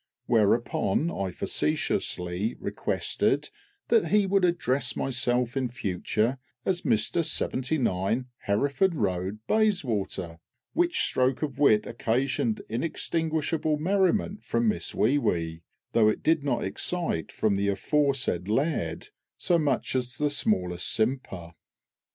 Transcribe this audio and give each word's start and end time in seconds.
Whereupon 0.25 1.11
I 1.11 1.29
facetiously 1.29 2.55
requested 2.59 3.51
that 3.89 4.07
he 4.07 4.25
would 4.25 4.43
address 4.43 4.95
myself 4.95 5.55
in 5.55 5.69
future 5.69 6.39
as 6.65 6.83
"Mister 6.83 7.21
Seventy 7.21 7.77
nine, 7.77 8.25
Hereford 8.47 8.95
Road, 8.95 9.37
Bayswater," 9.45 10.39
which 10.73 11.01
stroke 11.03 11.43
of 11.43 11.59
wit 11.59 11.85
occasioned 11.85 12.63
inextinguishable 12.67 13.77
merriment 13.77 14.43
from 14.43 14.67
Miss 14.67 14.95
WEE 14.95 15.19
WEE, 15.19 15.61
though 15.91 16.09
it 16.09 16.23
did 16.23 16.43
not 16.43 16.63
excite 16.63 17.31
from 17.31 17.53
the 17.55 17.67
aforesaid 17.67 18.47
laird 18.47 19.09
so 19.37 19.59
much 19.59 19.95
as 19.95 20.17
the 20.17 20.31
smallest 20.31 20.91
simper! 20.91 21.53